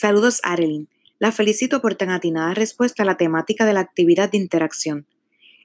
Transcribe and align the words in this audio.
Saludos, 0.00 0.40
Arelyn. 0.44 0.88
La 1.18 1.30
felicito 1.30 1.82
por 1.82 1.94
tan 1.94 2.08
atinada 2.08 2.54
respuesta 2.54 3.02
a 3.02 3.06
la 3.06 3.18
temática 3.18 3.66
de 3.66 3.74
la 3.74 3.80
actividad 3.80 4.30
de 4.30 4.38
interacción. 4.38 5.06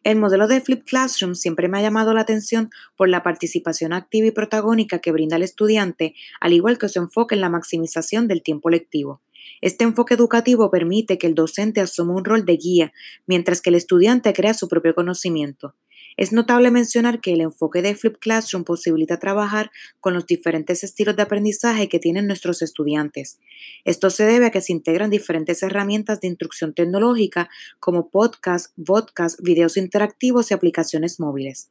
El 0.04 0.18
modelo 0.18 0.50
de 0.50 0.60
Flip 0.60 0.84
Classroom 0.84 1.36
siempre 1.36 1.70
me 1.70 1.78
ha 1.78 1.82
llamado 1.82 2.14
la 2.14 2.20
atención 2.20 2.70
por 2.98 3.08
la 3.08 3.24
participación 3.24 3.94
activa 3.94 4.28
y 4.28 4.32
protagónica 4.32 5.00
que 5.00 5.14
brinda 5.14 5.38
el 5.38 5.44
estudiante, 5.44 6.16
al 6.42 6.52
igual 6.52 6.78
que 6.78 6.90
su 6.90 7.00
enfoque 7.00 7.36
en 7.36 7.40
la 7.40 7.50
maximización 7.50 8.28
del 8.28 8.44
tiempo 8.44 8.70
lectivo. 8.70 9.22
Este 9.62 9.86
enfoque 9.86 10.16
educativo 10.16 10.70
permite 10.70 11.18
que 11.18 11.28
el 11.28 11.34
docente 11.34 11.80
asuma 11.80 12.16
un 12.16 12.26
rol 12.26 12.44
de 12.44 12.58
guía, 12.58 12.94
mientras 13.26 13.62
que 13.62 13.70
el 13.70 13.76
estudiante 13.76 14.34
crea 14.34 14.54
su 14.54 14.68
propio 14.68 14.96
conocimiento. 14.96 15.76
Es 16.18 16.32
notable 16.32 16.72
mencionar 16.72 17.20
que 17.20 17.34
el 17.34 17.42
enfoque 17.42 17.82
de 17.82 17.96
Flip 17.96 18.18
Classroom 18.18 18.64
posibilita 18.64 19.20
trabajar 19.20 19.72
con 20.00 20.14
los 20.14 20.26
diferentes 20.26 20.84
estilos 20.84 21.16
de 21.16 21.24
aprendizaje 21.24 21.90
que 21.90 22.00
tienen 22.00 22.28
nuestros 22.28 22.62
estudiantes. 22.62 23.40
Esto 23.84 24.10
se 24.10 24.26
debe 24.26 24.46
a 24.46 24.52
que 24.52 24.62
se 24.62 24.72
integran 24.72 25.10
diferentes 25.10 25.62
herramientas 25.62 26.22
de 26.22 26.28
instrucción 26.28 26.74
tecnológica 26.74 27.50
como 27.80 28.10
podcast, 28.10 28.72
vodcast, 28.78 29.42
videos 29.42 29.76
interactivos 29.76 30.52
y 30.52 30.54
aplicaciones 30.54 31.20
móviles. 31.20 31.70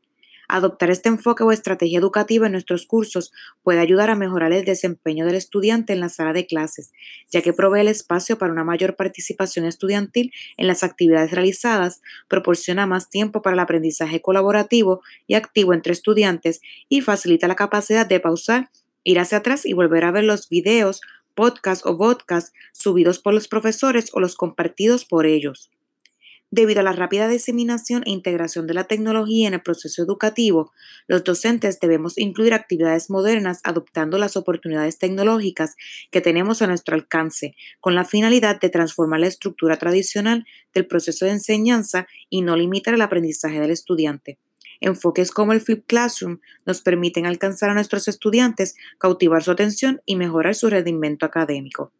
Adoptar 0.48 0.90
este 0.90 1.08
enfoque 1.08 1.42
o 1.42 1.52
estrategia 1.52 1.98
educativa 1.98 2.46
en 2.46 2.52
nuestros 2.52 2.86
cursos 2.86 3.32
puede 3.62 3.80
ayudar 3.80 4.10
a 4.10 4.14
mejorar 4.14 4.52
el 4.52 4.64
desempeño 4.64 5.26
del 5.26 5.36
estudiante 5.36 5.92
en 5.92 6.00
la 6.00 6.08
sala 6.08 6.32
de 6.32 6.46
clases, 6.46 6.92
ya 7.30 7.42
que 7.42 7.52
provee 7.52 7.80
el 7.80 7.88
espacio 7.88 8.38
para 8.38 8.52
una 8.52 8.64
mayor 8.64 8.96
participación 8.96 9.64
estudiantil 9.64 10.32
en 10.56 10.66
las 10.66 10.82
actividades 10.82 11.30
realizadas, 11.30 12.02
proporciona 12.28 12.86
más 12.86 13.10
tiempo 13.10 13.42
para 13.42 13.54
el 13.54 13.60
aprendizaje 13.60 14.20
colaborativo 14.20 15.02
y 15.26 15.34
activo 15.34 15.74
entre 15.74 15.92
estudiantes 15.92 16.60
y 16.88 17.00
facilita 17.00 17.48
la 17.48 17.56
capacidad 17.56 18.06
de 18.06 18.20
pausar, 18.20 18.70
ir 19.02 19.18
hacia 19.18 19.38
atrás 19.38 19.66
y 19.66 19.72
volver 19.72 20.04
a 20.04 20.10
ver 20.10 20.24
los 20.24 20.48
videos, 20.48 21.00
podcasts 21.34 21.84
o 21.86 21.96
podcasts 21.96 22.52
subidos 22.72 23.18
por 23.18 23.34
los 23.34 23.48
profesores 23.48 24.10
o 24.12 24.20
los 24.20 24.36
compartidos 24.36 25.04
por 25.04 25.26
ellos. 25.26 25.70
Debido 26.56 26.78
a 26.78 26.84
la 26.84 26.92
rápida 26.92 27.26
diseminación 27.26 28.04
e 28.06 28.12
integración 28.12 28.68
de 28.68 28.74
la 28.74 28.84
tecnología 28.84 29.48
en 29.48 29.54
el 29.54 29.62
proceso 29.62 30.04
educativo, 30.04 30.72
los 31.08 31.24
docentes 31.24 31.80
debemos 31.80 32.16
incluir 32.16 32.54
actividades 32.54 33.10
modernas 33.10 33.58
adoptando 33.64 34.18
las 34.18 34.36
oportunidades 34.36 34.98
tecnológicas 34.98 35.74
que 36.12 36.20
tenemos 36.20 36.62
a 36.62 36.68
nuestro 36.68 36.94
alcance, 36.94 37.56
con 37.80 37.96
la 37.96 38.04
finalidad 38.04 38.60
de 38.60 38.68
transformar 38.68 39.18
la 39.18 39.26
estructura 39.26 39.78
tradicional 39.78 40.46
del 40.72 40.86
proceso 40.86 41.24
de 41.24 41.32
enseñanza 41.32 42.06
y 42.30 42.42
no 42.42 42.56
limitar 42.56 42.94
el 42.94 43.02
aprendizaje 43.02 43.58
del 43.58 43.72
estudiante. 43.72 44.38
Enfoques 44.80 45.32
como 45.32 45.54
el 45.54 45.60
Flip 45.60 45.84
Classroom 45.88 46.38
nos 46.66 46.82
permiten 46.82 47.26
alcanzar 47.26 47.70
a 47.70 47.74
nuestros 47.74 48.06
estudiantes, 48.06 48.76
cautivar 48.98 49.42
su 49.42 49.50
atención 49.50 50.02
y 50.06 50.14
mejorar 50.14 50.54
su 50.54 50.70
rendimiento 50.70 51.26
académico. 51.26 51.90